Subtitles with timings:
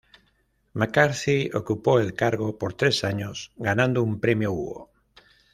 [0.73, 4.89] McCarthy ocupó el cargo por tres años, ganando un Premio Hugo.